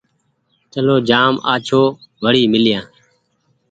[0.73, 1.81] چلو جآم آڇو
[2.23, 2.85] وري ميليآن۔